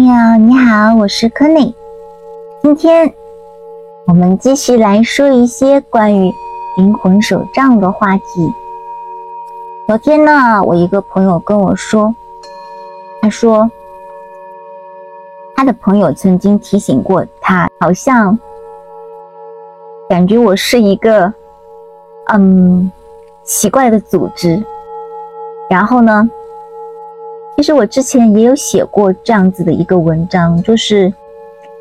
[0.00, 1.74] 朋友你好，我是 k e n n y
[2.62, 3.12] 今天
[4.06, 6.32] 我们继续来说一些关于
[6.78, 8.50] 灵魂手账的话题。
[9.86, 12.14] 昨天呢，我一个朋友跟我说，
[13.20, 13.70] 他说
[15.54, 18.38] 他的朋友曾经提醒过他，好像
[20.08, 21.30] 感觉我是一个
[22.32, 22.90] 嗯
[23.44, 24.64] 奇怪的组织。
[25.68, 26.30] 然后呢？
[27.60, 31.12] 其实我之前也有写过这样子的一个文章，就是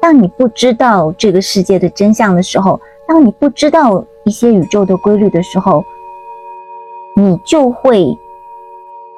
[0.02, 5.81] 当你不知道这个世界的真相的时候，当你不知道一些宇宙的规律的时候，
[7.15, 8.19] 你就会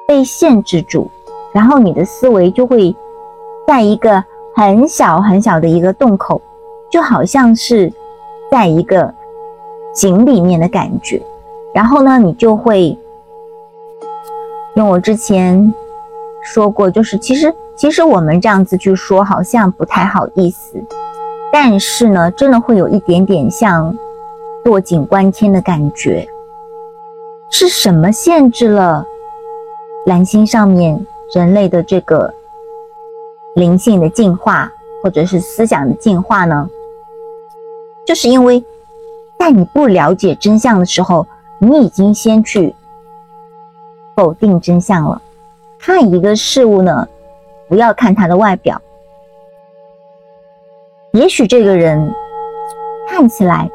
[0.06, 1.08] 被限制住，
[1.52, 2.94] 然后你的思维就会
[3.66, 4.22] 在一个
[4.54, 6.40] 很小很小的一个洞口，
[6.88, 7.92] 就好像是
[8.52, 9.12] 在一个
[9.92, 11.20] 井里面的感觉，
[11.74, 12.96] 然后呢，你就会
[14.76, 15.74] 用我之前。
[16.42, 20.82] 说过，就是其实其实我们这样子去说，好像不太好意思，
[21.52, 23.96] 但是呢，真的会有一点点像
[24.64, 26.26] 坐井观天的感觉。
[27.50, 29.04] 是什么限制了
[30.06, 32.32] 蓝星上面人类的这个
[33.54, 36.68] 灵性的进化，或者是思想的进化呢？
[38.06, 38.64] 就是因为
[39.38, 41.26] 在你不了解真相的时候，
[41.60, 42.74] 你已经先去
[44.16, 45.20] 否定真相了。
[45.84, 47.08] 看一个事物呢，
[47.68, 48.80] 不要看他的外表。
[51.10, 52.14] 也许这个人
[53.08, 53.68] 看起来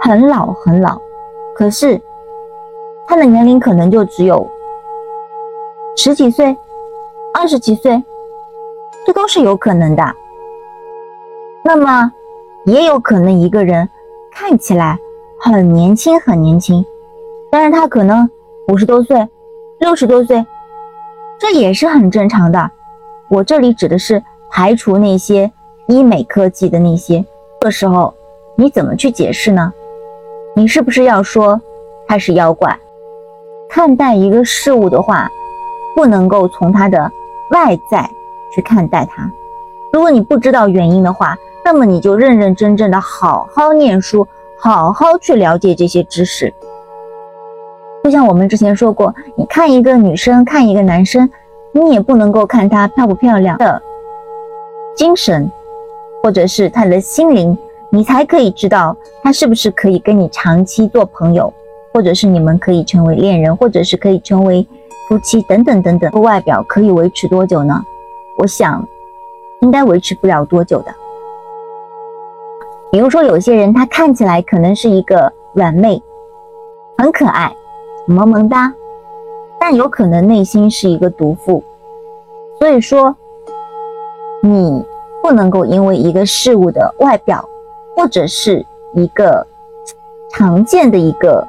[0.00, 1.00] 很老很老，
[1.54, 2.02] 可是
[3.06, 4.44] 他的年龄可能就只有
[5.96, 6.56] 十几岁、
[7.32, 8.02] 二十几岁，
[9.06, 10.02] 这都是有可能的。
[11.62, 12.12] 那么
[12.66, 13.88] 也有可能一个人
[14.32, 14.98] 看起来
[15.38, 16.84] 很年轻很年轻，
[17.52, 18.28] 但是他可能
[18.66, 19.28] 五十多岁、
[19.78, 20.44] 六十多岁。
[21.42, 22.70] 这也是很正常的。
[23.28, 25.50] 我这里指的是排除那些
[25.88, 27.24] 医美科技的那些。
[27.60, 28.14] 这时候
[28.54, 29.72] 你怎么去解释呢？
[30.54, 31.60] 你是不是要说
[32.06, 32.78] 他是妖怪？
[33.68, 35.28] 看待一个事物的话，
[35.96, 37.10] 不能够从它的
[37.50, 38.08] 外在
[38.54, 39.28] 去看待它。
[39.92, 44.28] 如果你不知道原因的话，那么你就认认真真的好好念书，
[44.60, 46.54] 好好去了解这些知识。
[48.02, 51.30] 就像我们之前说过，你看一个女生，看一个男生，
[51.72, 53.80] 你也不能够看他漂不漂亮的
[54.96, 55.50] 精神，
[56.22, 57.56] 或者是他的心灵，
[57.90, 61.52] 你才可以知道他是不是可以跟你长期做朋友，
[61.94, 64.66] 或者是你们可以成为恋人，或者是可以成为
[65.08, 66.10] 夫妻等等等等。
[66.20, 67.80] 外表可以维持多久呢？
[68.36, 68.84] 我想
[69.60, 70.92] 应该维持不了多久的。
[72.90, 76.02] 比如说，有些人他看起来可能是一个软妹，
[76.98, 77.54] 很可爱。
[78.06, 78.74] 萌萌哒，
[79.60, 81.62] 但有可能内心是一个毒妇。
[82.58, 83.16] 所以说，
[84.42, 84.84] 你
[85.22, 87.48] 不能够因为一个事物的外表，
[87.96, 89.46] 或者是一个
[90.30, 91.46] 常见的一个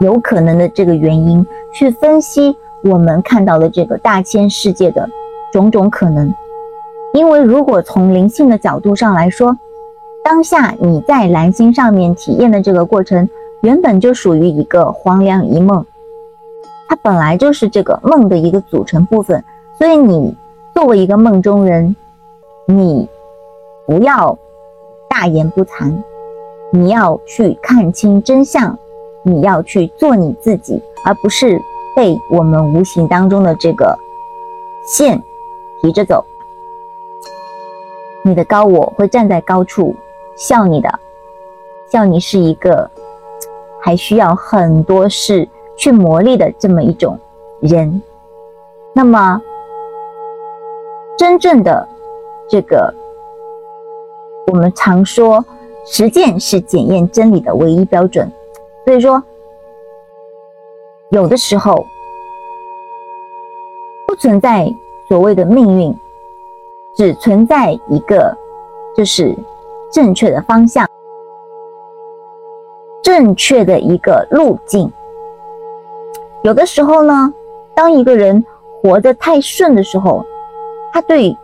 [0.00, 5.08] 有可能的这个原因，去分析我们看到的这个大千世界的
[5.52, 6.32] 种种可能。
[7.14, 9.56] 因为如果从灵性的角度上来说，
[10.24, 13.28] 当下你在蓝星上面体验的这个过程。
[13.62, 15.86] 原本就属于一个黄粱一梦，
[16.88, 19.42] 它本来就是这个梦的一个组成部分，
[19.78, 20.36] 所以你
[20.74, 21.94] 作为一个梦中人，
[22.66, 23.08] 你
[23.86, 24.36] 不要
[25.08, 25.96] 大言不惭，
[26.72, 28.76] 你要去看清真相，
[29.22, 31.56] 你要去做你自己，而不是
[31.94, 33.96] 被我们无形当中的这个
[34.84, 35.22] 线
[35.80, 36.24] 提着走。
[38.24, 39.94] 你的高我会站在高处
[40.36, 40.98] 笑你的，
[41.92, 42.90] 笑你是一个。
[43.82, 47.18] 还需要很多事去磨砺的这么一种
[47.60, 48.00] 人，
[48.94, 49.42] 那么
[51.18, 51.86] 真正的
[52.48, 52.94] 这个，
[54.46, 55.44] 我们常说
[55.84, 58.30] 实践是检验真理的唯一标准，
[58.84, 59.22] 所以说
[61.10, 61.84] 有的时候
[64.06, 64.72] 不存在
[65.08, 65.98] 所谓的命运，
[66.94, 68.36] 只存在一个
[68.96, 69.36] 就是
[69.92, 70.88] 正确的方向。
[73.02, 74.90] 正确的一个路径。
[76.42, 77.32] 有的时候呢，
[77.74, 78.44] 当一个人
[78.82, 80.24] 活得太顺的时候，
[80.92, 81.36] 他对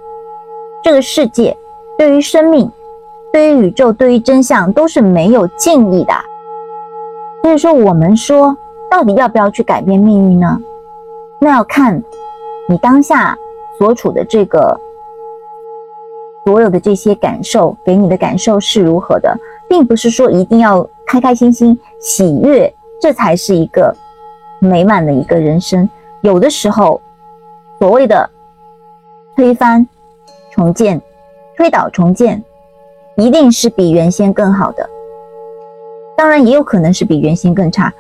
[0.83, 1.57] 这个世界、
[1.97, 2.71] 对于生命、
[3.33, 6.13] 对于宇宙、对于真相都是没有敬意的。
[7.43, 8.57] 所以说，我们说
[8.91, 10.59] 到底要不要去改变命运呢？
[11.41, 12.03] 那要看
[12.69, 13.39] 你当下
[13.79, 14.79] 所处的这个
[16.45, 19.39] 所有的这些感受给你的感受是如何的，
[19.69, 20.89] 并不是说一定要。
[21.11, 22.71] 开开心心、喜悦，
[23.01, 23.97] 这才是一个
[24.61, 25.89] 美满的一个人生。
[26.21, 27.01] 有的时候，
[27.79, 28.29] 所谓的
[29.35, 29.89] 推翻、
[30.51, 31.01] 重建、
[31.57, 32.45] 推倒重建，
[33.17, 34.87] 一定是比原先更好的。
[36.15, 37.91] 当然，也有可能是比原先更差，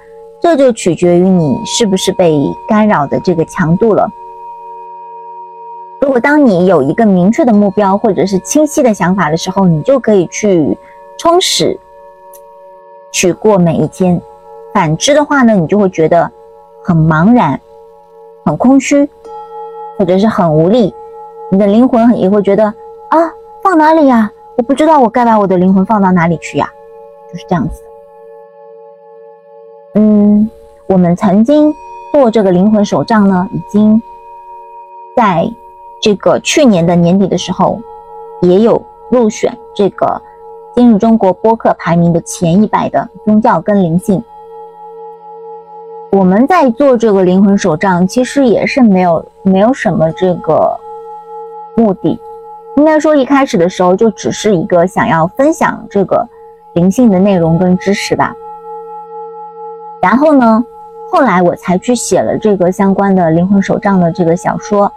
[0.42, 2.38] 这就取决于你是不是被
[2.68, 4.06] 干扰的这个强度了。
[6.02, 10.76] 如果当你有一个明确的目标或者是清晰的想法的时候，你就可以去
[11.18, 11.78] 充实、
[13.12, 14.20] 去过每一天。
[14.72, 16.30] 反之的话呢，你就会觉得
[16.82, 17.60] 很茫然、
[18.44, 19.08] 很空虚，
[19.98, 20.94] 或者是很无力。
[21.50, 23.18] 你的灵魂也会觉得啊，
[23.62, 24.30] 放哪里呀？
[24.56, 26.70] 我不知道我该把我的灵魂放到哪里去呀？
[27.30, 27.82] 就是这样子。
[29.94, 30.48] 嗯，
[30.86, 31.74] 我们曾经
[32.12, 34.00] 做这个灵魂手账呢，已经
[35.16, 35.52] 在。
[36.00, 37.76] 这个去年的年底的时候，
[38.40, 38.80] 也有
[39.10, 40.22] 入选这个
[40.74, 44.22] 今日中国播客排名的前一百的宗教跟灵性。
[46.12, 50.78] 我们在做这个灵魂手账，其实也是没有没有什么这个
[51.76, 52.18] 目的，
[52.76, 56.26] 应该说一开始的时候就只是一个想要分享这个
[56.74, 58.32] 灵性的内容跟知识吧。
[60.00, 60.64] 然后呢，
[61.10, 64.90] 后来我才去写了这个相关的灵魂手账的这个小说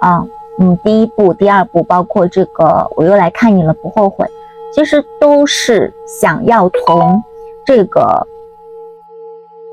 [0.00, 0.24] 啊。
[0.58, 4.28] 嗯，第一部、第二部，包括这个，我又来看你了，不后悔。
[4.74, 7.22] 其实都是想要从
[7.64, 8.26] 这个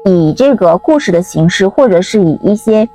[0.06, 2.88] 以这个故事的形式，或者是以一些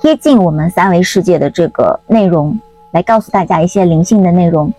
[0.00, 2.58] 贴近我们三维世界的这个内容，
[2.92, 4.72] 来告诉大家一些灵性的内容。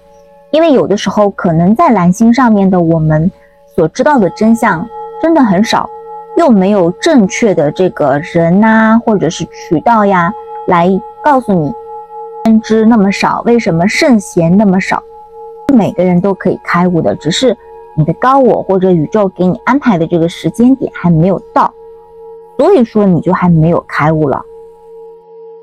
[0.52, 3.32] 因为有的时候，可能在蓝星上面的我们
[3.76, 4.88] 所知道的真相
[5.22, 5.90] 真的很少，
[6.38, 10.32] 又没有正确的这个人呐，或者是渠道呀，
[10.68, 10.90] 来
[11.24, 11.72] 告诉你。
[12.46, 15.04] 分支那么少，为什么圣贤那么少？
[15.72, 17.56] 每个人都可以开悟的，只是
[17.96, 21.74] 你的高我或者宇宙给你安排的这个时间点还没有到，
[22.58, 24.42] 所以说你就还没有开悟了。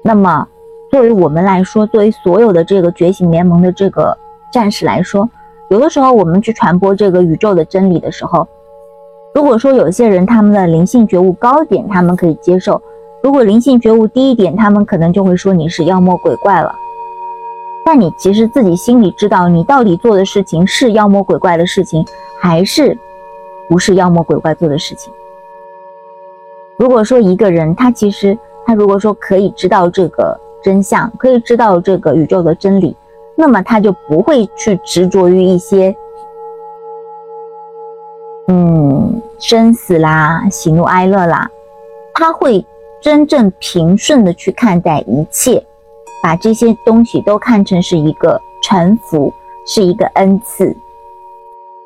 [0.02, 0.46] 那么，
[0.90, 4.16] 作为我们来说，作为所有的这个觉醒联盟的这个
[4.52, 5.28] 战士来说，
[5.68, 8.46] 有的时候我们去传播这个宇宙的真理的时候，
[9.34, 12.80] 如果说有些人他们的灵性觉悟高一点，他们可以接受。
[13.22, 16.72] 如果灵性觉悟低一点，他们可能就会说你是妖魔鬼怪了。
[17.86, 22.04] 但你其实自己心里知道，你到底做的事情是妖魔鬼怪的事情，
[22.40, 22.98] 还是
[23.68, 25.12] 不是妖魔鬼怪做的事情？
[26.76, 28.36] 如果说一个人他其实
[28.66, 32.96] 他如果说可以知道这个真相，可以知道这个宇宙的真理，
[33.36, 35.94] 那么他就不会去执着于一些
[38.48, 41.48] 嗯生死啦、喜怒哀乐啦，
[42.14, 42.66] 他会。
[42.98, 45.64] 真正平顺的去看待一切，
[46.26, 49.32] 把这些东西都看成是一个臣服，
[49.64, 50.76] 是一个恩赐。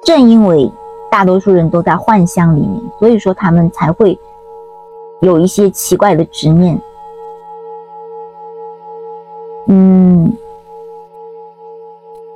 [0.02, 0.72] 正因为
[1.10, 4.18] 大多数人都在幻象里面，所以说他们才会
[5.20, 6.80] 有一些奇怪的执念。
[9.66, 10.34] 嗯，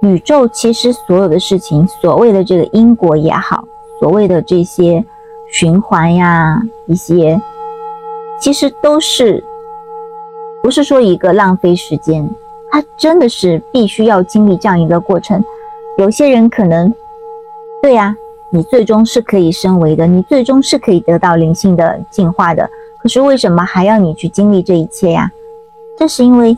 [0.02, 3.64] 宇宙其实所有的事情，所谓的这个因果也好，
[3.98, 5.02] 所谓的这些
[5.50, 7.40] 循环呀，一些。
[8.38, 9.42] 其实都是，
[10.64, 12.26] 不是说一个浪费时间，
[12.70, 15.44] 它真的是必须要经历这样一个过程。
[15.98, 16.90] 有些人可能，
[17.82, 18.16] 对呀，
[18.48, 22.66] 你最终是可以升维的，你最终是可以得到灵性的进化的。
[22.98, 25.30] 可是为什么还要你去经历这一切呀？
[25.98, 26.56] 这是因为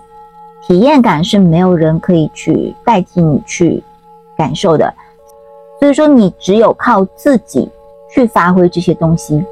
[0.68, 3.82] 体验感是没有人可以去代替你去
[4.36, 4.94] 感受的，
[5.80, 7.68] 所以说你只有靠自己
[8.08, 9.44] 去发挥这些东西。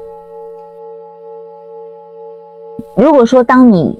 [2.95, 3.99] 如果说当你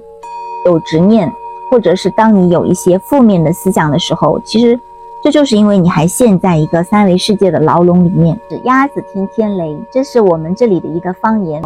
[0.66, 1.32] 有执念，
[1.70, 4.78] 或者是当你有一些负面的思想的时候，其实
[5.22, 8.38] 这就是因为你还陷在一个三维世界的牢笼里面。
[8.48, 11.62] 是鸭子听天雷，这是我们这里的一个方言。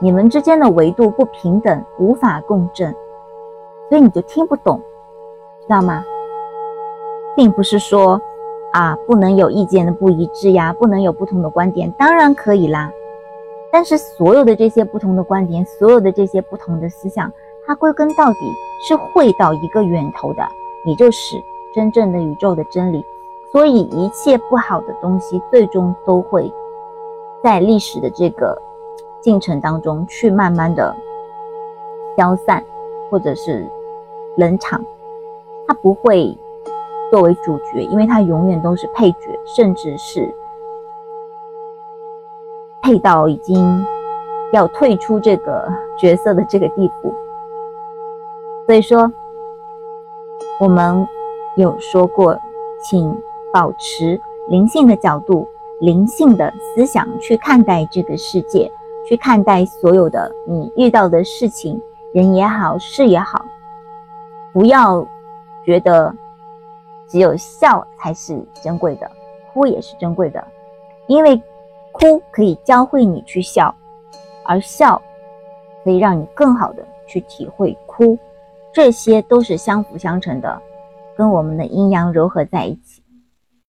[0.00, 2.94] 你们之间的维度不平等，无法共振，
[3.88, 4.80] 所以你就听不懂，
[5.62, 6.04] 知道吗？
[7.36, 8.20] 并不是说
[8.72, 12.90] 啊不能有意见的不一致呀，不能有不同的观点，当然可以啦。
[13.72, 17.32] 但是所有的这些不同的观点，所有的这些不同的思想，
[17.66, 18.52] 它归根到底
[18.86, 20.46] 是会到一个源头的，
[20.84, 21.42] 也就是
[21.74, 23.04] 真正的宇宙的真理。
[23.52, 26.52] 所以一切不好的东西，最终都会
[27.42, 28.60] 在历史的这个
[29.20, 30.94] 进程当中去慢慢的
[32.16, 32.64] 消散，
[33.10, 33.70] 或者是
[34.36, 34.84] 冷场。
[35.66, 36.36] 它不会
[37.10, 40.34] 作为主角，因为它永远都是配角，甚至是。
[42.82, 43.82] 配到已经
[44.52, 45.66] 要退出这个
[45.98, 47.14] 角色的这个地步，
[48.66, 49.12] 所以说
[50.58, 51.06] 我们
[51.56, 52.38] 有说过，
[52.82, 53.14] 请
[53.52, 55.46] 保持灵性的角度、
[55.80, 58.70] 灵性的思想去看待这个世界，
[59.06, 61.80] 去看待所有的你遇到的事情，
[62.12, 63.44] 人也好，事也好，
[64.52, 65.06] 不要
[65.64, 66.14] 觉得
[67.06, 69.10] 只有笑才是珍贵的，
[69.52, 70.42] 哭也是珍贵的，
[71.06, 71.40] 因为
[71.92, 73.74] 哭可以教会你去笑，
[74.44, 75.00] 而笑
[75.84, 78.18] 可以让你更好的去体会哭，
[78.74, 80.60] 这些都是相辅相成的，
[81.16, 83.03] 跟我们的阴阳柔合在一起。